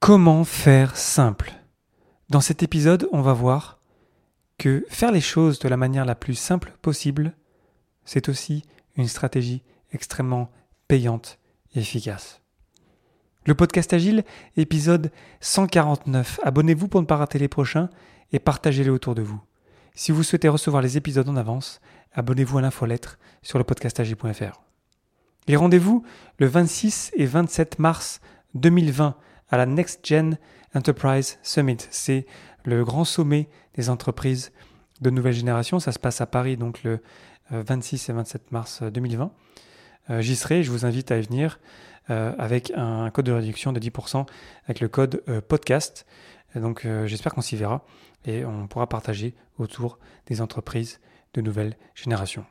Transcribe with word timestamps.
Comment 0.00 0.44
faire 0.44 0.96
simple? 0.96 1.52
Dans 2.30 2.40
cet 2.40 2.62
épisode, 2.62 3.08
on 3.10 3.20
va 3.20 3.32
voir 3.32 3.80
que 4.56 4.86
faire 4.88 5.10
les 5.10 5.20
choses 5.20 5.58
de 5.58 5.68
la 5.68 5.76
manière 5.76 6.04
la 6.04 6.14
plus 6.14 6.36
simple 6.36 6.72
possible, 6.82 7.34
c'est 8.04 8.28
aussi 8.28 8.62
une 8.96 9.08
stratégie 9.08 9.64
extrêmement 9.92 10.52
payante 10.86 11.40
et 11.74 11.80
efficace. 11.80 12.40
Le 13.44 13.56
podcast 13.56 13.92
Agile, 13.92 14.24
épisode 14.56 15.10
149. 15.40 16.40
Abonnez-vous 16.44 16.86
pour 16.86 17.02
ne 17.02 17.06
pas 17.06 17.16
rater 17.16 17.40
les 17.40 17.48
prochains 17.48 17.90
et 18.30 18.38
partagez-les 18.38 18.90
autour 18.90 19.16
de 19.16 19.22
vous. 19.22 19.40
Si 19.94 20.12
vous 20.12 20.22
souhaitez 20.22 20.48
recevoir 20.48 20.80
les 20.80 20.96
épisodes 20.96 21.28
en 21.28 21.36
avance, 21.36 21.80
abonnez-vous 22.12 22.58
à 22.58 22.62
l'infolettre 22.62 23.18
sur 23.42 23.58
le 23.58 23.64
podcastagile.fr. 23.64 24.62
Et 25.48 25.56
rendez-vous 25.56 26.04
le 26.38 26.46
26 26.46 27.10
et 27.16 27.26
27 27.26 27.80
mars 27.80 28.20
2020 28.54 29.16
à 29.50 29.56
la 29.56 29.66
Next 29.66 30.06
Gen 30.06 30.38
Enterprise 30.74 31.38
Summit. 31.42 31.78
C'est 31.90 32.26
le 32.64 32.84
grand 32.84 33.04
sommet 33.04 33.48
des 33.74 33.90
entreprises 33.90 34.52
de 35.00 35.10
nouvelle 35.10 35.32
génération. 35.32 35.80
Ça 35.80 35.92
se 35.92 35.98
passe 35.98 36.20
à 36.20 36.26
Paris, 36.26 36.56
donc 36.56 36.82
le 36.82 37.00
26 37.50 38.10
euh, 38.10 38.12
et 38.12 38.16
27 38.16 38.52
mars 38.52 38.82
2020. 38.82 39.32
Euh, 40.10 40.20
j'y 40.20 40.36
serai, 40.36 40.62
je 40.62 40.70
vous 40.70 40.84
invite 40.84 41.10
à 41.10 41.18
y 41.18 41.22
venir 41.22 41.60
euh, 42.10 42.32
avec 42.38 42.72
un 42.74 43.10
code 43.10 43.26
de 43.26 43.32
réduction 43.32 43.72
de 43.72 43.80
10% 43.80 44.26
avec 44.64 44.80
le 44.80 44.88
code 44.88 45.22
podcast. 45.48 46.06
Donc 46.54 46.86
j'espère 47.04 47.34
qu'on 47.34 47.42
s'y 47.42 47.56
verra 47.56 47.84
et 48.24 48.44
on 48.46 48.66
pourra 48.68 48.88
partager 48.88 49.34
autour 49.58 49.98
des 50.26 50.40
entreprises 50.40 50.98
de 51.34 51.42
nouvelle 51.42 51.76
génération. 51.94 52.46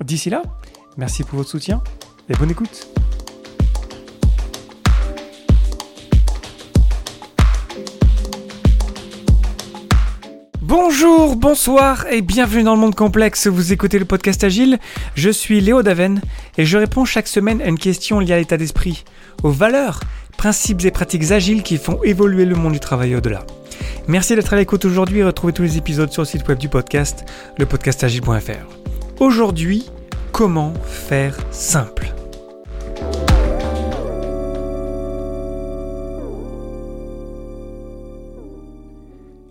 D'ici 0.00 0.30
là, 0.30 0.42
merci 0.96 1.24
pour 1.24 1.38
votre 1.38 1.50
soutien 1.50 1.82
et 2.28 2.34
bonne 2.34 2.50
écoute. 2.50 3.03
Bonjour, 10.76 11.36
bonsoir 11.36 12.04
et 12.10 12.20
bienvenue 12.20 12.64
dans 12.64 12.74
le 12.74 12.80
monde 12.80 12.96
complexe. 12.96 13.46
Vous 13.46 13.72
écoutez 13.72 14.00
le 14.00 14.04
podcast 14.04 14.42
Agile. 14.42 14.80
Je 15.14 15.30
suis 15.30 15.60
Léo 15.60 15.84
Daven 15.84 16.20
et 16.58 16.64
je 16.64 16.76
réponds 16.76 17.04
chaque 17.04 17.28
semaine 17.28 17.62
à 17.62 17.66
une 17.66 17.78
question 17.78 18.18
liée 18.18 18.32
à 18.32 18.38
l'état 18.38 18.56
d'esprit, 18.56 19.04
aux 19.44 19.52
valeurs, 19.52 20.00
principes 20.36 20.84
et 20.84 20.90
pratiques 20.90 21.30
agiles 21.30 21.62
qui 21.62 21.76
font 21.76 22.02
évoluer 22.02 22.44
le 22.44 22.56
monde 22.56 22.72
du 22.72 22.80
travail 22.80 23.14
au-delà. 23.14 23.46
Merci 24.08 24.34
d'être 24.34 24.52
à 24.52 24.56
l'écoute 24.56 24.84
aujourd'hui 24.84 25.20
et 25.20 25.24
retrouvez 25.24 25.52
tous 25.52 25.62
les 25.62 25.78
épisodes 25.78 26.10
sur 26.10 26.22
le 26.22 26.26
site 26.26 26.48
web 26.48 26.58
du 26.58 26.68
podcast, 26.68 27.24
lepodcastagile.fr. 27.56 29.20
Aujourd'hui, 29.20 29.88
comment 30.32 30.74
faire 30.84 31.36
simple? 31.52 32.12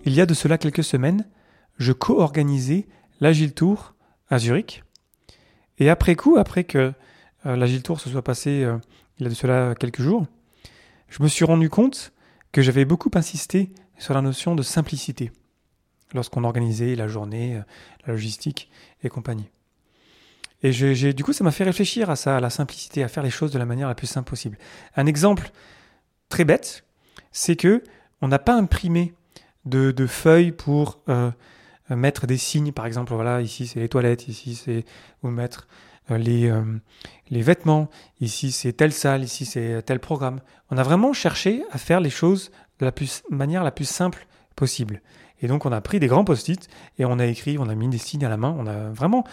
Il 0.04 0.14
y 0.14 0.20
a 0.20 0.26
de 0.26 0.34
cela 0.34 0.58
quelques 0.58 0.84
semaines, 0.84 1.26
je 1.78 1.92
co-organisais 1.92 2.86
l'Agile 3.20 3.54
Tour 3.54 3.94
à 4.28 4.38
Zurich. 4.38 4.84
Et 5.78 5.90
après 5.90 6.14
coup, 6.14 6.36
après 6.36 6.64
que 6.64 6.92
euh, 7.46 7.56
l'Agile 7.56 7.82
Tour 7.82 8.00
se 8.00 8.10
soit 8.10 8.22
passé 8.22 8.62
euh, 8.62 8.78
il 9.18 9.24
y 9.24 9.26
a 9.26 9.30
de 9.30 9.34
cela 9.34 9.74
quelques 9.74 10.02
jours, 10.02 10.26
je 11.08 11.22
me 11.22 11.28
suis 11.28 11.44
rendu 11.44 11.68
compte 11.68 12.12
que 12.52 12.62
j'avais 12.62 12.84
beaucoup 12.84 13.10
insisté 13.14 13.70
sur 13.98 14.14
la 14.14 14.22
notion 14.22 14.54
de 14.54 14.62
simplicité 14.62 15.32
lorsqu'on 16.12 16.44
organisait 16.44 16.94
la 16.94 17.08
journée, 17.08 17.56
euh, 17.56 17.62
la 18.06 18.12
logistique 18.12 18.70
et 19.02 19.08
compagnie. 19.08 19.48
Et 20.62 20.72
du 21.12 21.24
coup, 21.24 21.34
ça 21.34 21.44
m'a 21.44 21.50
fait 21.50 21.64
réfléchir 21.64 22.08
à 22.08 22.16
ça, 22.16 22.38
à 22.38 22.40
la 22.40 22.48
simplicité, 22.48 23.04
à 23.04 23.08
faire 23.08 23.22
les 23.22 23.28
choses 23.28 23.52
de 23.52 23.58
la 23.58 23.66
manière 23.66 23.86
la 23.86 23.94
plus 23.94 24.06
simple 24.06 24.30
possible. 24.30 24.56
Un 24.96 25.04
exemple 25.04 25.50
très 26.30 26.44
bête, 26.44 26.86
c'est 27.32 27.54
que 27.54 27.84
on 28.22 28.28
n'a 28.28 28.38
pas 28.38 28.54
imprimé 28.54 29.12
de, 29.66 30.06
feuilles 30.06 30.52
pour 30.52 31.00
euh, 31.08 31.30
mettre 31.90 32.26
des 32.26 32.36
signes. 32.36 32.72
Par 32.72 32.86
exemple, 32.86 33.14
voilà, 33.14 33.40
ici 33.40 33.66
c'est 33.66 33.80
les 33.80 33.88
toilettes, 33.88 34.28
ici 34.28 34.54
c'est 34.54 34.84
où 35.22 35.28
mettre 35.28 35.66
euh, 36.10 36.18
les, 36.18 36.48
euh, 36.50 36.62
les 37.30 37.42
vêtements, 37.42 37.88
ici 38.20 38.52
c'est 38.52 38.72
telle 38.72 38.92
salle, 38.92 39.24
ici 39.24 39.44
c'est 39.44 39.82
tel 39.82 40.00
programme. 40.00 40.40
On 40.70 40.78
a 40.78 40.82
vraiment 40.82 41.12
cherché 41.12 41.62
à 41.70 41.78
faire 41.78 42.00
les 42.00 42.10
choses 42.10 42.50
de 42.78 42.84
la 42.84 42.92
plus, 42.92 43.22
manière 43.30 43.64
la 43.64 43.70
plus 43.70 43.88
simple 43.88 44.26
possible. 44.56 45.00
Et 45.40 45.48
donc 45.48 45.66
on 45.66 45.72
a 45.72 45.80
pris 45.80 46.00
des 46.00 46.06
grands 46.06 46.24
post-it 46.24 46.68
et 46.98 47.04
on 47.04 47.18
a 47.18 47.26
écrit, 47.26 47.58
on 47.58 47.68
a 47.68 47.74
mis 47.74 47.88
des 47.88 47.98
signes 47.98 48.24
à 48.24 48.28
la 48.28 48.36
main, 48.36 48.54
on 48.58 48.66
a 48.66 48.90
vraiment 48.90 49.24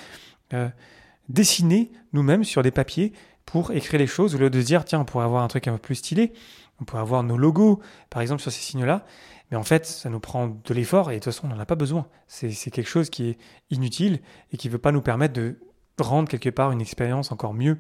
dessiné 1.30 1.92
nous-mêmes 2.12 2.44
sur 2.44 2.62
des 2.62 2.72
papiers 2.72 3.14
pour 3.46 3.72
écrire 3.72 4.00
les 4.00 4.08
choses 4.08 4.36
au 4.36 4.38
lieu 4.38 4.50
de 4.50 4.62
dire 4.62 4.84
tiens 4.84 5.00
on 5.00 5.06
pourrait 5.06 5.26
avoir 5.26 5.44
un 5.44 5.48
truc 5.48 5.68
un 5.68 5.74
peu 5.74 5.78
plus 5.78 5.96
stylé, 5.96 6.34
on 6.82 6.84
pourrait 6.84 7.02
avoir 7.02 7.24
nos 7.24 7.38
logos 7.38 7.80
par 8.10 8.22
exemple 8.22 8.42
sur 8.42 8.52
ces 8.52 8.62
signes-là. 8.62 9.06
Mais 9.52 9.58
en 9.58 9.64
fait, 9.64 9.86
ça 9.86 10.10
nous 10.10 10.22
prend 10.22 10.48
de 10.48 10.74
l'effort 10.74 11.12
et 11.12 11.16
de 11.16 11.20
toute 11.20 11.34
façon, 11.34 11.48
on 11.48 11.50
n'en 11.50 11.60
a 11.60 11.66
pas 11.66 11.76
besoin. 11.76 12.08
C'est 12.28 12.72
quelque 12.72 12.90
chose 12.90 13.10
qui 13.10 13.30
est 13.30 13.38
inutile 13.70 14.22
et 14.52 14.58
qui 14.58 14.70
ne 14.70 14.74
veut 14.74 14.80
pas 14.80 14.94
nous 14.94 15.02
permettre 15.02 15.34
de 15.34 15.60
rendre 16.00 16.30
quelque 16.30 16.50
part 16.50 16.72
une 16.72 16.82
expérience 16.82 17.32
encore 17.32 17.54
mieux, 17.54 17.78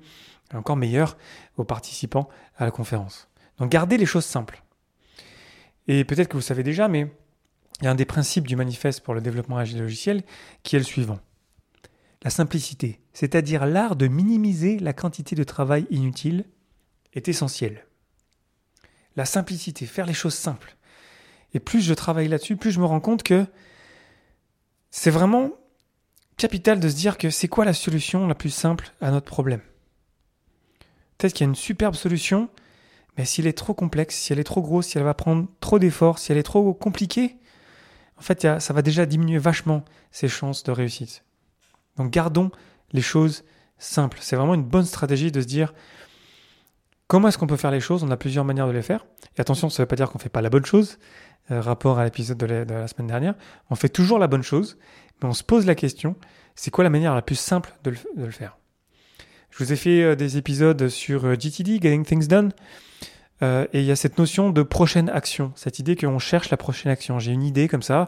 encore 0.53 0.75
meilleure 0.75 1.17
aux 1.57 1.63
participants 1.63 2.29
à 2.57 2.65
la 2.65 2.71
conférence. 2.71 3.29
Donc 3.57 3.71
gardez 3.71 3.97
les 3.97 4.05
choses 4.05 4.25
simples. 4.25 4.63
Et 5.87 6.03
peut-être 6.03 6.27
que 6.27 6.37
vous 6.37 6.41
savez 6.41 6.61
déjà, 6.61 6.87
mais 6.87 7.11
il 7.79 7.85
y 7.85 7.87
a 7.87 7.91
un 7.91 7.95
des 7.95 8.05
principes 8.05 8.47
du 8.47 8.55
manifeste 8.55 9.01
pour 9.01 9.13
le 9.13 9.21
développement 9.21 9.57
agile 9.57 9.79
logiciel 9.79 10.23
qui 10.61 10.75
est 10.75 10.79
le 10.79 10.85
suivant. 10.85 11.19
La 12.23 12.29
simplicité, 12.29 13.01
c'est-à-dire 13.13 13.65
l'art 13.65 13.95
de 13.95 14.07
minimiser 14.07 14.77
la 14.77 14.93
quantité 14.93 15.35
de 15.35 15.43
travail 15.43 15.87
inutile, 15.89 16.45
est 17.13 17.27
essentielle. 17.27 17.87
La 19.15 19.25
simplicité, 19.25 19.87
faire 19.87 20.05
les 20.05 20.13
choses 20.13 20.35
simples, 20.35 20.77
et 21.53 21.59
plus 21.59 21.81
je 21.81 21.93
travaille 21.93 22.27
là-dessus, 22.27 22.55
plus 22.55 22.71
je 22.71 22.79
me 22.79 22.85
rends 22.85 22.99
compte 22.99 23.23
que 23.23 23.45
c'est 24.89 25.09
vraiment 25.09 25.51
capital 26.37 26.79
de 26.79 26.89
se 26.89 26.95
dire 26.95 27.17
que 27.17 27.29
c'est 27.29 27.47
quoi 27.47 27.65
la 27.65 27.73
solution 27.73 28.27
la 28.27 28.35
plus 28.35 28.49
simple 28.49 28.91
à 29.01 29.11
notre 29.11 29.27
problème. 29.27 29.61
Peut-être 31.17 31.33
qu'il 31.33 31.45
y 31.45 31.47
a 31.47 31.49
une 31.49 31.55
superbe 31.55 31.95
solution, 31.95 32.49
mais 33.17 33.25
s'il 33.25 33.45
est 33.45 33.57
trop 33.57 33.73
complexe, 33.73 34.15
si 34.15 34.33
elle 34.33 34.39
est 34.39 34.43
trop 34.43 34.61
grosse, 34.61 34.87
si 34.87 34.97
elle 34.97 35.03
va 35.03 35.13
prendre 35.13 35.47
trop 35.59 35.77
d'efforts, 35.77 36.19
si 36.19 36.31
elle 36.31 36.37
est 36.37 36.43
trop 36.43 36.73
compliquée, 36.73 37.37
en 38.17 38.21
fait, 38.21 38.41
ça 38.59 38.73
va 38.73 38.81
déjà 38.81 39.05
diminuer 39.05 39.37
vachement 39.37 39.83
ses 40.11 40.27
chances 40.27 40.63
de 40.63 40.71
réussite. 40.71 41.23
Donc 41.97 42.11
gardons 42.11 42.51
les 42.91 43.01
choses 43.01 43.43
simples. 43.77 44.19
C'est 44.21 44.35
vraiment 44.35 44.53
une 44.53 44.63
bonne 44.63 44.85
stratégie 44.85 45.31
de 45.31 45.41
se 45.41 45.47
dire 45.47 45.73
comment 47.11 47.27
est-ce 47.27 47.37
qu'on 47.37 47.45
peut 47.45 47.57
faire 47.57 47.71
les 47.71 47.81
choses? 47.81 48.03
On 48.03 48.09
a 48.09 48.15
plusieurs 48.15 48.45
manières 48.45 48.67
de 48.67 48.71
les 48.71 48.81
faire. 48.81 49.05
Et 49.35 49.41
attention, 49.41 49.69
ça 49.69 49.81
ne 49.81 49.83
veut 49.83 49.87
pas 49.87 49.97
dire 49.97 50.09
qu'on 50.09 50.17
ne 50.17 50.23
fait 50.23 50.29
pas 50.29 50.39
la 50.39 50.49
bonne 50.49 50.63
chose. 50.63 50.97
Euh, 51.51 51.59
rapport 51.59 51.99
à 51.99 52.05
l'épisode 52.05 52.37
de, 52.37 52.45
la 52.45 52.87
semaine 52.87 53.07
dernière, 53.07 53.33
on 53.69 53.75
fait 53.75 53.89
toujours 53.89 54.17
la 54.17 54.27
bonne 54.27 54.43
chose, 54.43 54.77
mais 55.21 55.27
on 55.27 55.33
se 55.33 55.43
pose 55.43 55.65
la 55.65 55.75
question, 55.75 56.15
c'est 56.55 56.71
quoi 56.71 56.85
la 56.85 56.89
manière 56.89 57.13
la 57.13 57.21
plus 57.21 57.35
simple 57.35 57.73
de 57.83 57.91
le, 58.15 58.31
faire? 58.31 58.57
Je 59.49 59.61
vous 59.61 59.73
ai 59.73 59.75
fait 59.75 60.01
euh, 60.01 60.15
des 60.15 60.37
épisodes 60.37 60.87
sur 60.87 61.25
euh, 61.25 61.35
GTD, 61.35 61.81
Getting 61.81 62.05
Things 62.05 62.27
Done, 62.27 62.53
et 63.41 63.67
il 63.73 63.83
y 63.83 63.91
a 63.91 63.95
cette 63.95 64.17
notion 64.19 64.51
de 64.51 64.61
prochaine 64.61 65.09
action, 65.09 65.51
cette 65.55 65.79
idée 65.79 65.95
qu'on 65.95 66.19
cherche 66.19 66.49
la 66.51 66.57
prochaine 66.57 66.91
action. 66.91 67.17
J'ai 67.17 67.31
une 67.31 67.43
idée 67.43 67.67
comme 67.67 67.81
ça, 67.81 68.07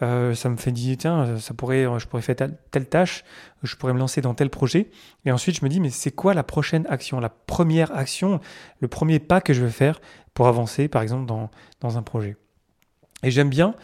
ça 0.00 0.48
me 0.50 0.56
fait 0.56 0.72
dire, 0.72 0.96
tiens, 0.98 1.38
ça 1.38 1.54
pourrait, 1.54 1.86
je 1.98 2.06
pourrais 2.06 2.22
faire 2.22 2.36
telle, 2.36 2.86
tâche, 2.86 3.24
je 3.62 3.74
pourrais 3.76 3.94
me 3.94 3.98
lancer 3.98 4.20
dans 4.20 4.34
tel 4.34 4.50
projet. 4.50 4.90
Et 5.24 5.32
ensuite, 5.32 5.58
je 5.58 5.64
me 5.64 5.70
dis, 5.70 5.80
mais 5.80 5.88
c'est 5.88 6.10
quoi 6.10 6.34
la 6.34 6.42
prochaine 6.42 6.86
action, 6.90 7.20
la 7.20 7.30
première 7.30 7.96
action, 7.96 8.40
le 8.80 8.88
premier 8.88 9.18
pas 9.18 9.40
que 9.40 9.54
je 9.54 9.64
vais 9.64 9.70
faire 9.70 10.00
pour 10.34 10.46
avancer, 10.46 10.88
par 10.88 11.00
exemple, 11.00 11.24
dans, 11.24 11.50
dans 11.80 11.96
un 11.96 12.02
projet? 12.02 12.36
Et 13.22 13.30
j'aime 13.30 13.48
bien 13.48 13.74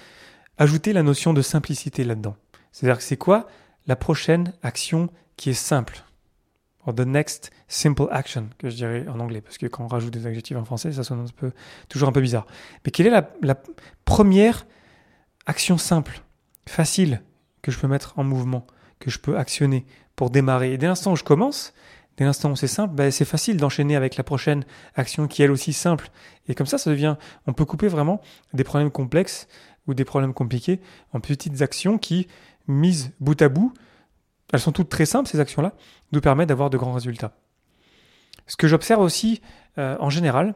ajouter 0.58 0.92
la 0.92 1.02
notion 1.02 1.32
de 1.32 1.40
simplicité 1.40 2.04
là-dedans. 2.04 2.36
C'est-à-dire 2.70 2.98
que 2.98 3.04
c'est 3.04 3.16
quoi 3.16 3.46
la 3.86 3.96
prochaine 3.96 4.52
action 4.62 5.08
qui 5.38 5.48
est 5.50 5.54
simple? 5.54 6.04
Or 6.84 6.94
the 6.94 7.00
next 7.00 7.50
simple 7.68 8.06
action, 8.10 8.48
que 8.58 8.68
je 8.68 8.74
dirais 8.74 9.06
en 9.08 9.20
anglais, 9.20 9.40
parce 9.40 9.56
que 9.56 9.66
quand 9.66 9.84
on 9.84 9.86
rajoute 9.86 10.12
des 10.12 10.26
adjectifs 10.26 10.56
en 10.56 10.64
français, 10.64 10.90
ça 10.92 11.04
sonne 11.04 11.24
toujours 11.88 12.08
un 12.08 12.12
peu 12.12 12.20
bizarre. 12.20 12.46
Mais 12.84 12.90
quelle 12.90 13.06
est 13.06 13.10
la, 13.10 13.30
la 13.40 13.56
première 14.04 14.66
action 15.46 15.78
simple, 15.78 16.22
facile, 16.66 17.22
que 17.62 17.70
je 17.70 17.78
peux 17.78 17.86
mettre 17.86 18.18
en 18.18 18.24
mouvement, 18.24 18.66
que 18.98 19.10
je 19.10 19.20
peux 19.20 19.38
actionner 19.38 19.86
pour 20.16 20.30
démarrer? 20.30 20.72
Et 20.72 20.78
dès 20.78 20.88
l'instant 20.88 21.12
où 21.12 21.16
je 21.16 21.22
commence, 21.22 21.72
dès 22.16 22.24
l'instant 22.24 22.50
où 22.50 22.56
c'est 22.56 22.66
simple, 22.66 22.94
ben 22.94 23.12
c'est 23.12 23.24
facile 23.24 23.58
d'enchaîner 23.58 23.94
avec 23.94 24.16
la 24.16 24.24
prochaine 24.24 24.64
action 24.96 25.28
qui 25.28 25.42
est 25.42 25.44
elle 25.44 25.52
aussi 25.52 25.72
simple. 25.72 26.10
Et 26.48 26.56
comme 26.56 26.66
ça, 26.66 26.78
ça 26.78 26.90
devient, 26.90 27.16
on 27.46 27.52
peut 27.52 27.64
couper 27.64 27.86
vraiment 27.86 28.20
des 28.54 28.64
problèmes 28.64 28.90
complexes 28.90 29.46
ou 29.86 29.94
des 29.94 30.04
problèmes 30.04 30.34
compliqués 30.34 30.80
en 31.12 31.20
petites 31.20 31.62
actions 31.62 31.96
qui, 31.96 32.26
mises 32.66 33.12
bout 33.20 33.40
à 33.40 33.48
bout, 33.48 33.72
elles 34.52 34.60
sont 34.60 34.72
toutes 34.72 34.88
très 34.88 35.06
simples, 35.06 35.28
ces 35.28 35.40
actions-là, 35.40 35.72
nous 36.12 36.20
permettent 36.20 36.48
d'avoir 36.48 36.70
de 36.70 36.76
grands 36.76 36.92
résultats. 36.92 37.32
Ce 38.46 38.56
que 38.56 38.68
j'observe 38.68 39.00
aussi 39.00 39.40
euh, 39.78 39.96
en 39.98 40.10
général, 40.10 40.54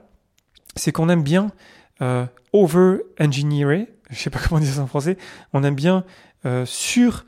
c'est 0.74 0.92
qu'on 0.92 1.08
aime 1.08 1.22
bien 1.22 1.50
euh, 2.02 2.26
over-engineerer, 2.52 3.88
je 4.10 4.16
sais 4.16 4.30
pas 4.30 4.38
comment 4.48 4.60
dire 4.60 4.74
ça 4.74 4.82
en 4.82 4.86
français, 4.86 5.16
on 5.52 5.64
aime 5.64 5.74
bien 5.74 6.04
euh, 6.44 6.66
sur 6.66 7.24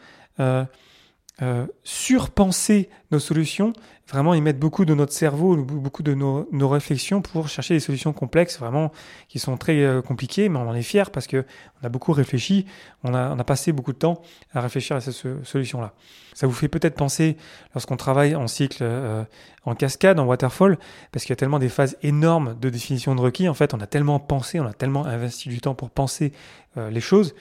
euh, 1.40 1.68
surpenser 1.84 2.88
nos 3.12 3.20
solutions, 3.20 3.72
vraiment 4.08 4.34
y 4.34 4.40
mettre 4.40 4.58
beaucoup 4.58 4.84
de 4.84 4.92
notre 4.92 5.12
cerveau, 5.12 5.56
beaucoup 5.56 6.02
de 6.02 6.12
nos, 6.12 6.48
nos, 6.50 6.68
réflexions 6.68 7.22
pour 7.22 7.48
chercher 7.48 7.74
des 7.74 7.80
solutions 7.80 8.12
complexes, 8.12 8.58
vraiment 8.58 8.90
qui 9.28 9.38
sont 9.38 9.56
très 9.56 9.84
euh, 9.84 10.02
compliquées, 10.02 10.48
mais 10.48 10.58
on 10.58 10.68
en 10.68 10.74
est 10.74 10.82
fier 10.82 11.12
parce 11.12 11.28
que 11.28 11.44
on 11.80 11.86
a 11.86 11.90
beaucoup 11.90 12.12
réfléchi, 12.12 12.66
on 13.04 13.14
a, 13.14 13.32
on 13.32 13.38
a 13.38 13.44
passé 13.44 13.70
beaucoup 13.70 13.92
de 13.92 13.98
temps 13.98 14.20
à 14.52 14.60
réfléchir 14.60 14.96
à 14.96 15.00
ces 15.00 15.12
solutions-là. 15.12 15.94
Ça 16.34 16.48
vous 16.48 16.52
fait 16.52 16.66
peut-être 16.66 16.96
penser 16.96 17.36
lorsqu'on 17.72 17.96
travaille 17.96 18.34
en 18.34 18.48
cycle, 18.48 18.78
euh, 18.82 19.22
en 19.64 19.76
cascade, 19.76 20.18
en 20.18 20.24
waterfall, 20.26 20.76
parce 21.12 21.24
qu'il 21.24 21.30
y 21.30 21.34
a 21.34 21.36
tellement 21.36 21.60
des 21.60 21.68
phases 21.68 21.96
énormes 22.02 22.58
de 22.60 22.68
définition 22.68 23.14
de 23.14 23.20
requis. 23.20 23.48
En 23.48 23.54
fait, 23.54 23.74
on 23.74 23.80
a 23.80 23.86
tellement 23.86 24.18
pensé, 24.18 24.58
on 24.58 24.66
a 24.66 24.72
tellement 24.72 25.06
investi 25.06 25.50
du 25.50 25.60
temps 25.60 25.76
pour 25.76 25.90
penser 25.90 26.32
les 26.76 27.00
choses 27.00 27.34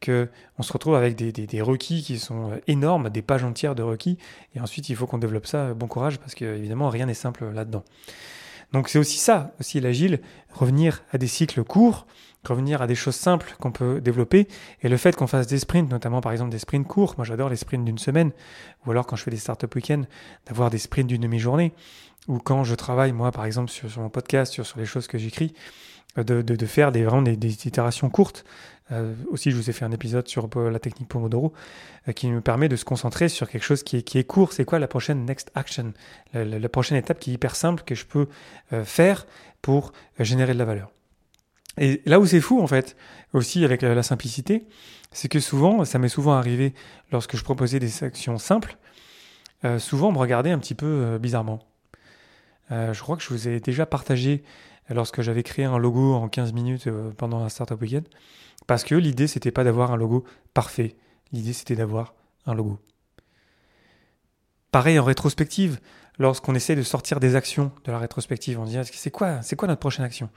que 0.00 0.28
on 0.58 0.62
se 0.62 0.72
retrouve 0.72 0.94
avec 0.94 1.16
des, 1.16 1.62
requis 1.62 2.02
qui 2.02 2.18
sont 2.18 2.52
euh, 2.52 2.60
énormes, 2.66 3.10
des 3.10 3.22
pages 3.22 3.44
entières 3.44 3.74
de 3.74 3.82
requis, 3.82 4.18
et 4.54 4.60
ensuite 4.60 4.88
il 4.88 4.96
faut 4.96 5.06
qu'on 5.06 5.18
développe 5.18 5.46
ça. 5.46 5.74
Bon 5.74 5.86
courage, 5.86 6.18
parce 6.18 6.34
que 6.34 6.44
évidemment 6.44 6.88
rien 6.88 7.06
n'est 7.06 7.14
simple 7.14 7.46
là-dedans. 7.46 7.84
Donc 8.72 8.88
c'est 8.88 8.98
aussi 8.98 9.18
ça, 9.18 9.54
aussi 9.60 9.80
l'agile, 9.80 10.20
revenir 10.52 11.02
à 11.12 11.18
des 11.18 11.26
cycles 11.26 11.64
courts, 11.64 12.06
revenir 12.44 12.82
à 12.82 12.86
des 12.86 12.94
choses 12.94 13.14
simples 13.14 13.54
qu'on 13.60 13.72
peut 13.72 14.00
développer, 14.00 14.46
et 14.82 14.88
le 14.88 14.96
fait 14.96 15.16
qu'on 15.16 15.26
fasse 15.26 15.46
des 15.46 15.58
sprints, 15.58 15.90
notamment 15.90 16.20
par 16.20 16.32
exemple 16.32 16.50
des 16.50 16.58
sprints 16.58 16.86
courts, 16.86 17.14
moi 17.16 17.24
j'adore 17.24 17.48
les 17.48 17.56
sprints 17.56 17.84
d'une 17.84 17.98
semaine, 17.98 18.32
ou 18.86 18.90
alors 18.90 19.06
quand 19.06 19.16
je 19.16 19.22
fais 19.22 19.30
des 19.30 19.38
startup 19.38 19.74
week-ends, 19.74 20.04
d'avoir 20.46 20.70
des 20.70 20.78
sprints 20.78 21.08
d'une 21.08 21.22
demi-journée, 21.22 21.72
ou 22.26 22.38
quand 22.38 22.64
je 22.64 22.74
travaille 22.74 23.12
moi 23.12 23.32
par 23.32 23.44
exemple 23.44 23.70
sur, 23.70 23.88
mon 23.98 24.10
podcast, 24.10 24.52
sur, 24.52 24.66
sur 24.66 24.78
les 24.78 24.86
choses 24.86 25.06
que 25.06 25.18
j'écris, 25.18 25.54
de, 26.16 26.42
de, 26.42 26.66
faire 26.66 26.90
des, 26.90 27.04
vraiment 27.04 27.22
des, 27.22 27.66
itérations 27.66 28.10
courtes, 28.10 28.44
euh, 28.90 29.14
aussi, 29.30 29.50
je 29.50 29.56
vous 29.56 29.68
ai 29.68 29.72
fait 29.72 29.84
un 29.84 29.92
épisode 29.92 30.28
sur 30.28 30.48
euh, 30.56 30.70
la 30.70 30.78
technique 30.78 31.08
Pomodoro 31.08 31.52
euh, 32.08 32.12
qui 32.12 32.28
me 32.28 32.40
permet 32.40 32.68
de 32.68 32.76
se 32.76 32.84
concentrer 32.84 33.28
sur 33.28 33.48
quelque 33.48 33.62
chose 33.62 33.82
qui 33.82 33.98
est, 33.98 34.02
qui 34.02 34.18
est 34.18 34.24
court. 34.24 34.52
C'est 34.52 34.64
quoi 34.64 34.78
la 34.78 34.88
prochaine 34.88 35.24
next 35.24 35.50
action? 35.54 35.92
La, 36.32 36.68
prochaine 36.68 36.96
étape 36.96 37.18
qui 37.18 37.30
est 37.30 37.34
hyper 37.34 37.54
simple 37.56 37.82
que 37.84 37.94
je 37.94 38.06
peux 38.06 38.28
faire 38.84 39.26
pour 39.62 39.92
générer 40.18 40.52
de 40.52 40.58
la 40.58 40.64
valeur. 40.64 40.90
Et 41.78 42.02
là 42.06 42.20
où 42.20 42.26
c'est 42.26 42.40
fou, 42.40 42.60
en 42.60 42.66
fait, 42.66 42.96
aussi 43.32 43.64
avec 43.64 43.82
la, 43.82 44.02
simplicité, 44.02 44.66
c'est 45.10 45.28
que 45.28 45.40
souvent, 45.40 45.84
ça 45.84 45.98
m'est 45.98 46.08
souvent 46.08 46.34
arrivé 46.34 46.74
lorsque 47.12 47.36
je 47.36 47.42
proposais 47.42 47.78
des 47.78 48.04
actions 48.04 48.38
simples, 48.38 48.76
souvent 49.78 50.08
on 50.08 50.12
me 50.12 50.18
regardait 50.18 50.50
un 50.50 50.58
petit 50.58 50.74
peu 50.74 51.18
bizarrement. 51.18 51.60
je 52.70 53.00
crois 53.00 53.16
que 53.16 53.22
je 53.22 53.30
vous 53.30 53.48
ai 53.48 53.58
déjà 53.60 53.86
partagé 53.86 54.44
lorsque 54.90 55.22
j'avais 55.22 55.42
créé 55.42 55.64
un 55.64 55.78
logo 55.78 56.14
en 56.14 56.28
15 56.28 56.52
minutes 56.52 56.88
pendant 57.16 57.42
un 57.42 57.48
Startup 57.48 57.80
Weekend. 57.80 58.06
Parce 58.66 58.84
que 58.84 58.94
l'idée, 58.94 59.26
c'était 59.26 59.50
pas 59.50 59.64
d'avoir 59.64 59.92
un 59.92 59.96
logo 59.96 60.24
parfait. 60.54 60.96
L'idée, 61.32 61.52
c'était 61.52 61.76
d'avoir 61.76 62.14
un 62.46 62.54
logo. 62.54 62.78
Pareil 64.70 64.98
en 64.98 65.04
rétrospective, 65.04 65.80
lorsqu'on 66.18 66.54
essaie 66.54 66.76
de 66.76 66.82
sortir 66.82 67.20
des 67.20 67.36
actions 67.36 67.72
de 67.84 67.92
la 67.92 67.98
rétrospective, 67.98 68.60
on 68.60 68.64
dit 68.64 68.76
c'est 68.92 69.10
quoi, 69.10 69.40
c'est 69.42 69.56
quoi 69.56 69.68
notre 69.68 69.80
prochaine 69.80 70.04
action? 70.04 70.28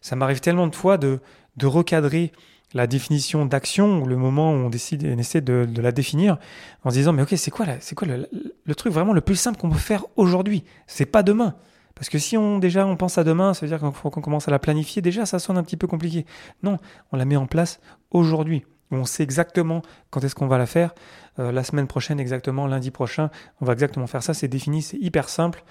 Ça 0.00 0.16
m'arrive 0.16 0.40
tellement 0.40 0.66
de 0.66 0.74
fois 0.74 0.98
de, 0.98 1.20
de 1.56 1.66
recadrer 1.66 2.32
la 2.74 2.86
définition 2.86 3.46
d'action 3.46 4.04
le 4.04 4.16
moment 4.16 4.52
où 4.52 4.56
on 4.56 4.70
décide, 4.70 5.04
on 5.04 5.18
essaie 5.18 5.40
de, 5.40 5.68
la 5.80 5.92
définir 5.92 6.38
en 6.84 6.90
se 6.90 6.94
disant 6.96 7.12
mais 7.12 7.22
ok 7.22 7.34
c'est 7.36 7.50
quoi 7.50 7.66
c'est 7.80 7.94
quoi 7.94 8.08
le, 8.08 8.28
le, 8.64 8.74
truc 8.74 8.92
vraiment 8.92 9.12
le 9.12 9.20
plus 9.20 9.36
simple 9.36 9.58
qu'on 9.58 9.70
peut 9.70 9.78
faire 9.78 10.04
aujourd'hui? 10.16 10.64
C'est 10.86 11.06
pas 11.06 11.22
demain. 11.22 11.54
Parce 12.02 12.08
que 12.08 12.18
si 12.18 12.36
on 12.36 12.58
déjà 12.58 12.84
on 12.84 12.96
pense 12.96 13.16
à 13.16 13.22
demain, 13.22 13.54
ça 13.54 13.64
veut 13.64 13.68
dire 13.68 13.78
qu'il 13.78 13.92
faut 13.92 14.10
qu'on 14.10 14.22
commence 14.22 14.48
à 14.48 14.50
la 14.50 14.58
planifier. 14.58 15.00
Déjà, 15.00 15.24
ça 15.24 15.38
sonne 15.38 15.56
un 15.56 15.62
petit 15.62 15.76
peu 15.76 15.86
compliqué. 15.86 16.26
Non, 16.64 16.78
on 17.12 17.16
la 17.16 17.24
met 17.24 17.36
en 17.36 17.46
place 17.46 17.78
aujourd'hui. 18.10 18.64
On 18.90 19.04
sait 19.04 19.22
exactement 19.22 19.82
quand 20.10 20.24
est-ce 20.24 20.34
qu'on 20.34 20.48
va 20.48 20.58
la 20.58 20.66
faire. 20.66 20.96
Euh, 21.38 21.52
la 21.52 21.62
semaine 21.62 21.86
prochaine, 21.86 22.18
exactement, 22.18 22.66
lundi 22.66 22.90
prochain, 22.90 23.30
on 23.60 23.66
va 23.66 23.74
exactement 23.74 24.08
faire 24.08 24.24
ça. 24.24 24.34
C'est 24.34 24.48
défini, 24.48 24.82
c'est 24.82 24.96
hyper 24.96 25.28
simple. 25.28 25.62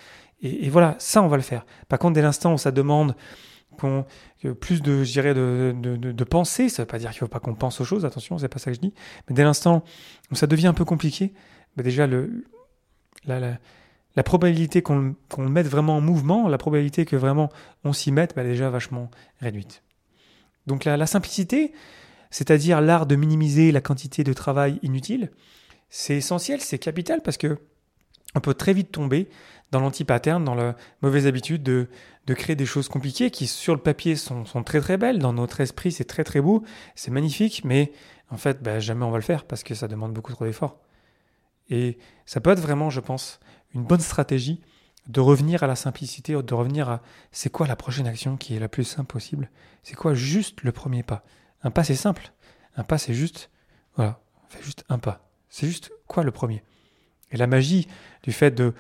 Et, 0.42 0.70
voilà, 0.70 0.96
ça, 1.00 1.22
on 1.22 1.28
va 1.28 1.36
le 1.36 1.44
faire. 1.44 1.66
Par 1.90 2.00
contre, 2.00 2.14
dès 2.14 2.22
l'instant 2.22 2.54
où 2.54 2.58
ça 2.58 2.72
demande 2.72 3.14
plus 4.62 4.82
de, 4.82 5.04
je 5.04 5.12
dirais, 5.12 5.34
de, 5.34 5.76
de, 5.76 6.24
pensée, 6.24 6.70
ça 6.70 6.84
veut 6.84 6.88
pas 6.88 6.98
dire 6.98 7.10
qu'il 7.10 7.18
ne 7.18 7.28
faut 7.28 7.28
pas 7.28 7.42
qu'on 7.42 7.56
pense 7.56 7.82
aux 7.82 7.86
choses, 7.86 8.06
attention, 8.06 8.38
c'est 8.38 8.48
pas 8.48 8.60
ça 8.60 8.72
que 8.72 8.76
je 8.76 8.80
dis. 8.82 8.94
Mais 9.28 9.36
dès 9.36 9.44
l'instant 9.44 9.84
où 10.32 10.36
ça 10.36 10.48
devient 10.48 10.68
un 10.68 10.74
peu 10.74 10.86
compliqué, 10.86 11.34
bah 11.76 11.84
déjà, 11.84 12.08
le, 12.08 12.46
la 14.16 14.24
probabilité 14.24 14.82
qu'on 14.82 15.16
le 15.38 15.50
mette 15.50 15.68
vraiment 15.68 15.98
en 15.98 16.02
mouvement, 16.02 16.50
la 16.50 16.58
probabilité 16.58 17.06
que 17.06 17.16
vraiment 17.16 17.50
on 17.84 17.94
s'y 17.94 18.12
mette, 18.12 18.36
bah, 18.36 18.44
est 18.44 18.48
déjà 18.48 18.70
vachement 18.70 19.10
réduite. 19.40 19.84
Donc 20.68 20.86
la, 20.86 21.06
simplicité, 21.08 21.74
c'est-à-dire 22.30 22.82
l'art 22.82 23.06
de 23.06 23.16
minimiser 23.16 23.72
la 23.72 23.82
quantité 23.82 24.24
de 24.24 24.34
travail 24.34 24.80
inutile, 24.84 25.32
c'est 25.90 26.18
essentiel, 26.18 26.62
c'est 26.62 26.78
capital 26.78 27.22
parce 27.22 27.38
que 27.38 27.60
on 28.36 28.40
peut 28.40 28.54
très 28.54 28.74
vite 28.74 28.92
tomber 28.92 29.30
dans 29.72 29.82
l'anti-pattern, 29.82 30.44
dans 30.44 30.56
la 30.56 30.76
mauvaise 31.02 31.28
habitude 31.28 31.64
de, 31.64 31.88
créer 32.34 32.56
des 32.56 32.66
choses 32.66 32.88
compliquées 32.88 33.30
qui 33.30 33.46
sur 33.46 33.76
le 33.76 33.82
papier 33.82 34.16
sont, 34.16 34.46
très 34.64 34.80
très 34.80 34.96
belles, 34.96 35.20
dans 35.20 35.34
notre 35.34 35.60
esprit 35.60 35.92
c'est 35.92 36.06
très 36.06 36.24
très 36.24 36.40
beau, 36.40 36.64
c'est 36.96 37.12
magnifique, 37.12 37.64
mais 37.66 37.92
en 38.30 38.38
fait 38.38 38.64
bah, 38.64 38.80
jamais 38.80 39.04
on 39.04 39.12
va 39.12 39.18
le 39.18 39.24
faire 39.24 39.44
parce 39.44 39.64
que 39.64 39.76
ça 39.76 39.88
demande 39.90 40.14
beaucoup 40.14 40.32
trop 40.32 40.46
d'efforts. 40.46 40.80
Et 41.72 41.98
ça 42.26 42.40
peut 42.42 42.52
être 42.52 42.60
vraiment, 42.60 42.92
je 42.92 43.00
pense, 43.00 43.40
une 43.74 43.84
bonne 43.84 44.02
stratégie 44.02 44.62
de 45.08 45.20
revenir 45.20 45.64
à 45.64 45.68
la 45.68 45.76
simplicité, 45.76 46.34
de 46.34 46.54
revenir 46.54 46.90
à 46.90 47.02
c'est 47.32 47.50
quoi 47.50 47.66
la 47.66 47.76
prochaine 47.76 48.06
action 48.06 48.38
qui 48.38 48.56
est 48.56 48.60
la 48.60 48.70
plus 48.70 48.84
simple 48.84 49.12
possible, 49.12 49.50
c'est 49.82 49.96
quoi 49.96 50.14
juste 50.14 50.62
le 50.62 50.72
premier 50.72 51.02
pas? 51.02 51.24
Un 51.64 51.72
pas 51.72 51.84
c'est 51.84 51.96
simple, 51.96 52.34
un 52.76 52.84
pas 52.84 53.00
c'est 53.00 53.14
juste, 53.14 53.50
voilà, 53.96 54.22
fait 54.50 54.64
juste 54.64 54.86
un 54.90 55.00
pas. 55.00 55.28
C'est 55.50 55.66
juste 55.66 55.92
quoi 56.08 56.24
le 56.24 56.32
premier? 56.32 56.64
Et 57.32 57.38
la 57.38 57.48
magie 57.48 57.88
du 58.24 58.32
fait 58.32 58.52
de 58.52 58.74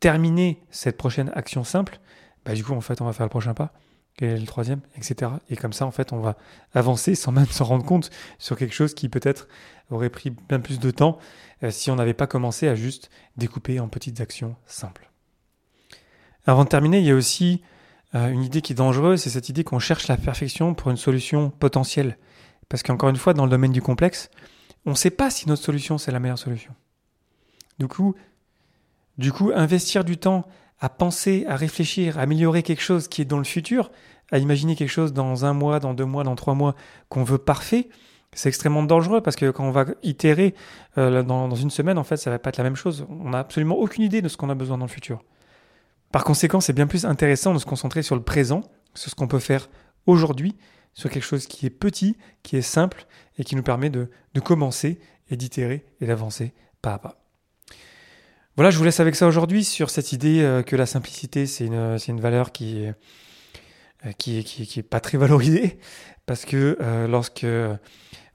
terminer 0.00 0.62
cette 0.70 0.96
prochaine 0.96 1.30
action 1.34 1.62
simple, 1.62 2.00
bah 2.44 2.54
du 2.54 2.64
coup 2.64 2.72
en 2.72 2.80
fait 2.80 3.00
on 3.00 3.04
va 3.04 3.12
faire 3.12 3.26
le 3.26 3.30
prochain 3.30 3.54
pas, 3.54 3.72
et 4.20 4.36
le 4.36 4.46
troisième, 4.46 4.80
etc. 4.96 5.30
Et 5.50 5.56
comme 5.56 5.72
ça 5.72 5.86
en 5.86 5.90
fait 5.90 6.12
on 6.12 6.20
va 6.20 6.36
avancer 6.74 7.14
sans 7.14 7.32
même 7.32 7.46
se 7.46 7.62
rendre 7.62 7.84
compte 7.84 8.10
sur 8.38 8.56
quelque 8.56 8.74
chose 8.74 8.94
qui 8.94 9.08
peut-être 9.08 9.48
aurait 9.90 10.10
pris 10.10 10.30
bien 10.30 10.60
plus 10.60 10.78
de 10.80 10.90
temps 10.90 11.18
euh, 11.62 11.70
si 11.70 11.90
on 11.90 11.96
n'avait 11.96 12.14
pas 12.14 12.26
commencé 12.26 12.68
à 12.68 12.74
juste 12.74 13.10
découper 13.36 13.80
en 13.80 13.88
petites 13.88 14.20
actions 14.20 14.56
simples. 14.66 15.10
Avant 16.46 16.64
de 16.64 16.68
terminer, 16.68 16.98
il 16.98 17.04
y 17.04 17.10
a 17.10 17.14
aussi 17.14 17.62
euh, 18.14 18.28
une 18.28 18.42
idée 18.42 18.62
qui 18.62 18.72
est 18.72 18.76
dangereuse, 18.76 19.22
c'est 19.22 19.30
cette 19.30 19.48
idée 19.48 19.64
qu'on 19.64 19.78
cherche 19.78 20.06
la 20.08 20.16
perfection 20.16 20.74
pour 20.74 20.90
une 20.90 20.96
solution 20.96 21.50
potentielle. 21.50 22.18
Parce 22.68 22.82
qu'encore 22.82 23.08
une 23.08 23.16
fois, 23.16 23.34
dans 23.34 23.44
le 23.44 23.50
domaine 23.50 23.72
du 23.72 23.82
complexe, 23.82 24.30
on 24.84 24.90
ne 24.90 24.96
sait 24.96 25.10
pas 25.10 25.30
si 25.30 25.48
notre 25.48 25.62
solution 25.62 25.98
c'est 25.98 26.12
la 26.12 26.20
meilleure 26.20 26.38
solution. 26.38 26.74
Du 27.78 27.88
coup, 27.88 28.14
investir 29.54 30.04
du 30.04 30.16
temps 30.16 30.46
à 30.78 30.88
penser, 30.88 31.44
à 31.48 31.56
réfléchir, 31.56 32.18
à 32.18 32.22
améliorer 32.22 32.62
quelque 32.62 32.82
chose 32.82 33.08
qui 33.08 33.22
est 33.22 33.26
dans 33.26 33.38
le 33.38 33.44
futur, 33.44 33.90
à 34.30 34.38
imaginer 34.38 34.76
quelque 34.76 34.90
chose 34.90 35.12
dans 35.12 35.44
un 35.44 35.52
mois, 35.52 35.80
dans 35.80 35.94
deux 35.94 36.04
mois, 36.04 36.24
dans 36.24 36.36
trois 36.36 36.54
mois 36.54 36.74
qu'on 37.08 37.24
veut 37.24 37.38
parfait, 37.38 37.88
c'est 38.36 38.48
extrêmement 38.48 38.82
dangereux 38.82 39.22
parce 39.22 39.34
que 39.34 39.50
quand 39.50 39.64
on 39.64 39.70
va 39.70 39.86
itérer 40.02 40.54
euh, 40.98 41.22
dans, 41.22 41.54
une 41.54 41.70
semaine, 41.70 41.98
en 41.98 42.04
fait, 42.04 42.18
ça 42.18 42.30
va 42.30 42.38
pas 42.38 42.50
être 42.50 42.58
la 42.58 42.64
même 42.64 42.76
chose. 42.76 43.06
On 43.08 43.30
n'a 43.30 43.38
absolument 43.38 43.76
aucune 43.76 44.04
idée 44.04 44.20
de 44.20 44.28
ce 44.28 44.36
qu'on 44.36 44.50
a 44.50 44.54
besoin 44.54 44.76
dans 44.78 44.84
le 44.84 44.90
futur. 44.90 45.24
Par 46.12 46.22
conséquent, 46.22 46.60
c'est 46.60 46.74
bien 46.74 46.86
plus 46.86 47.06
intéressant 47.06 47.54
de 47.54 47.58
se 47.58 47.64
concentrer 47.64 48.02
sur 48.02 48.14
le 48.14 48.22
présent, 48.22 48.62
sur 48.94 49.10
ce 49.10 49.14
qu'on 49.14 49.26
peut 49.26 49.38
faire 49.38 49.68
aujourd'hui, 50.06 50.56
sur 50.92 51.10
quelque 51.10 51.24
chose 51.24 51.46
qui 51.46 51.66
est 51.66 51.70
petit, 51.70 52.16
qui 52.42 52.56
est 52.56 52.62
simple 52.62 53.06
et 53.38 53.44
qui 53.44 53.56
nous 53.56 53.62
permet 53.62 53.90
de, 53.90 54.10
commencer 54.44 55.00
et 55.30 55.36
d'itérer 55.36 55.86
et 56.00 56.06
d'avancer 56.06 56.52
pas 56.82 56.94
à 56.94 56.98
pas. 56.98 57.25
Voilà, 58.56 58.70
je 58.70 58.78
vous 58.78 58.84
laisse 58.84 59.00
avec 59.00 59.14
ça 59.16 59.26
aujourd'hui 59.26 59.64
sur 59.64 59.90
cette 59.90 60.12
idée 60.12 60.40
euh, 60.42 60.62
que 60.62 60.76
la 60.76 60.86
simplicité, 60.86 61.46
c'est 61.46 61.66
une, 61.66 61.98
une 62.08 62.20
valeur 62.20 62.52
qui 62.52 62.84
est, 62.84 62.94
euh, 64.06 64.12
qui 64.16 64.42
qui, 64.44 64.80
est, 64.80 64.82
pas 64.82 65.00
très 65.00 65.18
valorisée 65.18 65.78
parce 66.24 66.44
que 66.44 66.78
lorsque 67.08 67.46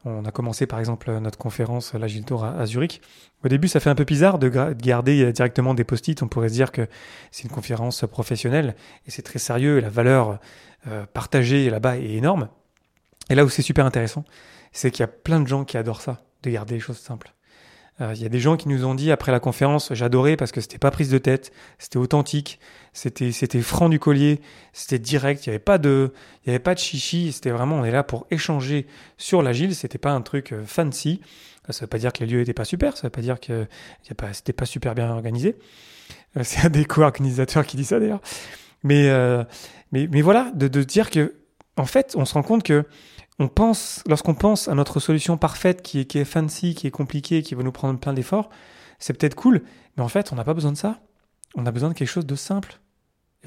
on 0.06 0.26
a 0.26 0.32
commencé 0.32 0.66
par 0.66 0.80
exemple 0.80 1.12
notre 1.20 1.38
conférence 1.38 1.94
l'Agile 1.94 2.24
Tour 2.24 2.46
à, 2.46 2.66
Zurich. 2.66 3.02
Au 3.44 3.50
début, 3.50 3.68
ça 3.68 3.80
fait 3.80 3.90
un 3.90 3.96
peu 3.96 4.04
bizarre 4.04 4.40
de, 4.40 4.48
garder 4.48 5.34
directement 5.34 5.74
des 5.74 5.84
post-it. 5.84 6.22
On 6.24 6.28
pourrait 6.28 6.50
se 6.50 6.54
dire 6.54 6.72
que 6.72 6.88
c'est 7.32 7.44
une 7.44 7.50
conférence 7.50 8.06
professionnelle 8.10 8.76
et 9.06 9.12
c'est 9.12 9.22
très 9.24 9.40
sérieux 9.40 9.78
et 9.80 9.82
la 9.82 9.90
valeur 9.90 10.40
euh, 10.88 11.06
partagée 11.06 11.70
là-bas 11.70 11.98
est 11.98 12.14
énorme. 12.14 12.48
Et 13.30 13.36
là 13.36 13.46
où 13.46 13.50
c'est 13.50 13.62
super 13.62 13.86
intéressant, 13.86 14.24
c'est 14.72 14.90
qu'il 14.90 15.02
y 15.02 15.04
a 15.04 15.08
plein 15.08 15.40
de 15.40 15.48
gens 15.48 15.66
qui 15.66 15.78
adorent 15.78 16.02
ça, 16.02 16.24
de 16.44 16.50
garder 16.50 16.76
les 16.76 16.80
choses 16.80 16.98
simples. 16.98 17.34
Euh, 18.02 18.14
il 18.16 18.22
y 18.22 18.26
a 18.26 18.30
des 18.30 18.40
gens 18.40 18.58
qui 18.58 18.68
nous 18.68 18.86
ont 18.86 18.96
dit 18.96 19.12
après 19.12 19.32
la 19.32 19.40
conférence, 19.40 19.94
j'adorais 19.94 20.36
parce 20.36 20.52
que 20.52 20.60
c'était 20.62 20.78
pas 20.78 20.92
prise 20.92 21.10
de 21.10 21.18
tête, 21.18 21.52
c'était 21.78 21.98
authentique, 21.98 22.60
c'était 22.94 23.32
c'était 23.32 23.62
franc 23.62 23.90
du 23.90 24.00
collier, 24.00 24.42
c'était 24.74 25.00
direct, 25.00 25.46
il 25.46 25.48
y 25.48 25.52
avait 25.52 25.60
pas 25.60 25.78
de 25.78 26.14
il 26.44 26.48
y 26.48 26.50
avait 26.50 26.60
pas 26.60 26.74
de 26.74 26.80
chichi, 26.80 27.32
c'était 27.32 27.52
vraiment 27.52 27.78
on 27.78 27.86
est 27.86 27.92
là 27.92 28.04
pour 28.04 28.26
échanger 28.32 28.88
sur 29.18 29.42
l'agile, 29.42 29.76
c'était 29.76 29.98
pas 29.98 30.12
un 30.12 30.22
truc 30.22 30.52
euh, 30.52 30.64
fancy. 30.66 31.22
Ça 31.70 31.86
veut 31.86 31.88
pas 31.88 32.00
dire 32.00 32.12
que 32.12 32.24
les 32.24 32.30
lieux 32.30 32.42
étaient 32.42 32.54
pas 32.54 32.66
super, 32.66 32.98
ça 32.98 33.04
veut 33.04 33.12
pas 33.12 33.22
dire 33.22 33.40
que 33.40 33.68
c'était 34.34 34.52
pas 34.52 34.66
super 34.66 34.96
bien 34.96 35.10
organisé. 35.10 35.56
Euh, 36.36 36.42
c'est 36.44 36.66
un 36.66 36.70
des 36.70 36.86
co-organisateurs 36.86 37.66
qui 37.66 37.78
dit 37.78 37.86
ça 37.86 38.00
d'ailleurs. 38.00 38.22
Mais, 38.84 39.12
mais 39.92 40.08
mais 40.12 40.22
voilà, 40.24 40.52
de, 40.56 40.68
de 40.68 40.82
dire 40.82 41.12
que 41.12 41.36
en 41.78 41.86
fait, 41.86 42.16
on 42.18 42.26
se 42.26 42.34
rend 42.34 42.42
compte 42.42 42.64
que 42.64 42.84
on 43.42 43.48
pense, 43.48 44.04
lorsqu'on 44.08 44.36
pense 44.36 44.68
à 44.68 44.76
notre 44.76 45.00
solution 45.00 45.36
parfaite 45.36 45.82
qui 45.82 46.00
est, 46.00 46.26
fancy, 46.26 46.76
qui 46.76 46.86
est 46.86 46.92
compliquée, 46.92 47.42
qui 47.42 47.56
va 47.56 47.64
nous 47.64 47.72
prendre 47.72 48.00
plein 48.00 48.14
d'efforts, 48.14 48.52
c'est 49.00 49.14
peut-être 49.14 49.34
cool, 49.34 49.64
mais 49.98 50.04
en 50.04 50.08
fait, 50.10 50.32
on 50.32 50.36
n'a 50.36 50.44
pas 50.44 50.54
besoin 50.54 50.72
de 50.72 50.78
ça. 50.78 51.00
On 51.56 51.66
a 51.66 51.72
besoin 51.72 51.90
de 51.90 51.96
quelque 51.96 52.08
chose 52.08 52.28
de 52.28 52.36
simple. 52.36 52.80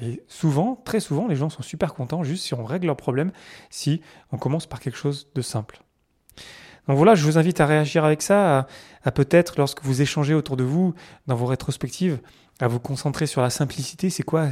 Et 0.01 0.21
souvent, 0.27 0.75
très 0.83 0.99
souvent, 0.99 1.27
les 1.27 1.37
gens 1.37 1.49
sont 1.49 1.63
super 1.63 1.93
contents 1.93 2.23
juste 2.23 2.43
si 2.43 2.53
on 2.53 2.65
règle 2.65 2.87
leurs 2.87 2.97
problèmes, 2.97 3.31
si 3.69 4.01
on 4.33 4.37
commence 4.37 4.67
par 4.67 4.81
quelque 4.81 4.97
chose 4.97 5.29
de 5.33 5.41
simple. 5.41 5.81
Donc 6.89 6.97
voilà, 6.97 7.15
je 7.15 7.23
vous 7.23 7.37
invite 7.37 7.61
à 7.61 7.65
réagir 7.65 8.03
avec 8.03 8.21
ça, 8.21 8.67
à, 9.01 9.11
peut-être 9.11 9.57
lorsque 9.57 9.81
vous 9.81 10.01
échangez 10.01 10.33
autour 10.33 10.57
de 10.57 10.65
vous 10.65 10.93
dans 11.25 11.35
vos 11.35 11.45
rétrospectives, 11.45 12.19
à 12.59 12.67
vous 12.67 12.79
concentrer 12.79 13.27
sur 13.27 13.41
la 13.41 13.49
simplicité. 13.49 14.09
C'est 14.09 14.23
quoi 14.23 14.47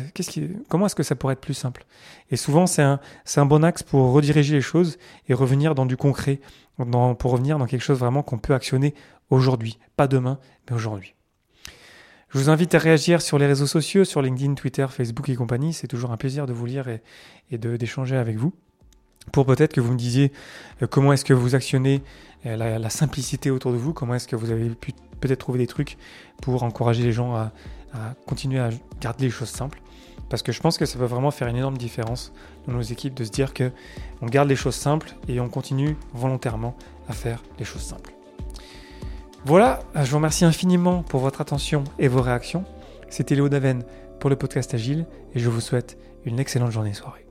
Comment 0.69 0.87
est-ce 0.87 0.95
que 0.95 1.03
ça 1.03 1.15
pourrait 1.15 1.33
être 1.33 1.41
plus 1.41 1.53
simple? 1.53 1.85
Et 2.31 2.35
souvent, 2.35 2.67
c'est 2.67 2.81
un, 2.81 2.99
un 3.37 3.45
bon 3.45 3.63
axe 3.63 3.83
pour 3.83 4.11
rediriger 4.11 4.55
les 4.55 4.61
choses 4.61 4.97
et 5.29 5.33
revenir 5.33 5.75
dans 5.75 5.85
du 5.85 5.97
concret, 5.97 6.41
pour 6.77 7.31
revenir 7.31 7.57
dans 7.57 7.65
quelque 7.65 7.81
chose 7.83 7.99
vraiment 7.99 8.23
qu'on 8.23 8.37
peut 8.37 8.53
actionner 8.53 8.93
aujourd'hui, 9.29 9.79
pas 9.95 10.07
demain, 10.07 10.39
mais 10.69 10.75
aujourd'hui. 10.75 11.15
Je 12.29 12.39
vous 12.39 12.49
invite 12.49 12.73
à 12.73 12.79
réagir 12.79 13.21
sur 13.21 13.37
les 13.37 13.45
réseaux 13.45 13.67
sociaux, 13.67 14.05
sur 14.05 14.21
LinkedIn, 14.21 14.55
Twitter, 14.55 14.87
Facebook 14.89 15.29
et 15.29 15.35
compagnie. 15.35 15.71
C'est 15.71 15.87
toujours 15.87 16.11
un 16.11 16.17
plaisir 16.17 16.47
de 16.47 16.53
vous 16.53 16.65
lire 16.65 16.87
et, 16.87 17.57
d'échanger 17.57 18.15
avec 18.15 18.37
vous 18.37 18.53
pour 19.31 19.45
peut-être 19.45 19.71
que 19.71 19.79
vous 19.79 19.93
me 19.93 19.97
disiez 19.97 20.33
euh, 20.81 20.87
comment 20.87 21.13
est-ce 21.13 21.23
que 21.23 21.33
vous 21.33 21.55
actionnez 21.55 22.01
euh, 22.45 22.57
la, 22.57 22.89
simplicité 22.89 23.51
autour 23.51 23.71
de 23.71 23.77
vous, 23.77 23.93
comment 23.93 24.15
est-ce 24.15 24.27
que 24.27 24.35
vous 24.35 24.51
avez 24.51 24.67
pu 24.69 24.91
peut-être 25.21 25.39
trouver 25.39 25.59
des 25.59 25.67
trucs 25.67 25.95
pour 26.41 26.63
encourager 26.63 27.03
les 27.03 27.13
gens 27.13 27.49
à, 27.93 28.13
continuer 28.25 28.59
à 28.59 28.69
garder 29.01 29.25
les 29.25 29.31
choses 29.31 29.49
simples. 29.49 29.81
Parce 30.29 30.41
que 30.41 30.51
je 30.51 30.59
pense 30.61 30.77
que 30.77 30.85
ça 30.85 30.97
peut 30.97 31.05
vraiment 31.05 31.31
faire 31.31 31.47
une 31.47 31.57
énorme 31.57 31.77
différence 31.77 32.33
dans 32.67 32.73
nos 32.73 32.81
équipes 32.81 33.13
de 33.13 33.23
se 33.23 33.29
dire 33.29 33.53
que 33.53 33.71
on 34.21 34.25
garde 34.25 34.49
les 34.49 34.55
choses 34.55 34.75
simples 34.75 35.15
et 35.27 35.39
on 35.39 35.49
continue 35.49 35.95
volontairement 36.13 36.75
à 37.07 37.13
faire 37.13 37.43
les 37.59 37.65
choses 37.65 37.83
simples. 37.83 38.13
Voilà, 39.45 39.81
je 39.95 40.09
vous 40.09 40.17
remercie 40.17 40.45
infiniment 40.45 41.03
pour 41.03 41.19
votre 41.19 41.41
attention 41.41 41.83
et 41.99 42.07
vos 42.07 42.21
réactions. 42.21 42.63
C'était 43.09 43.35
Léo 43.35 43.49
Daven 43.49 43.83
pour 44.19 44.29
le 44.29 44.37
podcast 44.37 44.73
Agile 44.73 45.05
et 45.35 45.39
je 45.39 45.49
vous 45.49 45.61
souhaite 45.61 45.97
une 46.25 46.39
excellente 46.39 46.71
journée 46.71 46.93
soirée. 46.93 47.22